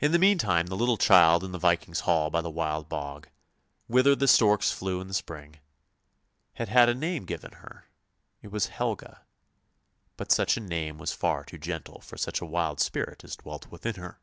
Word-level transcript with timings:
In 0.00 0.10
the 0.10 0.18
meantime 0.18 0.66
the 0.66 0.74
little 0.74 0.96
child 0.96 1.44
in 1.44 1.52
the 1.52 1.60
Viking's 1.60 2.00
hall 2.00 2.28
by 2.28 2.40
the 2.40 2.50
Wild 2.50 2.88
Bog, 2.88 3.28
whither 3.86 4.16
the 4.16 4.26
storks 4.26 4.72
flew 4.72 5.00
in 5.00 5.06
the 5.06 5.14
spring, 5.14 5.60
had 6.54 6.68
had 6.68 6.88
a 6.88 6.92
name 6.92 7.24
given 7.24 7.52
her: 7.52 7.84
it 8.42 8.50
was 8.50 8.66
Helga, 8.66 9.24
but 10.16 10.32
such 10.32 10.56
a 10.56 10.60
name 10.60 10.98
was 10.98 11.12
far 11.12 11.44
too 11.44 11.56
gentle 11.56 12.00
for 12.00 12.16
such 12.18 12.40
a 12.40 12.46
wild 12.46 12.80
spirit 12.80 13.22
as 13.22 13.36
dwelt 13.36 13.68
within 13.68 13.94
her. 13.94 14.18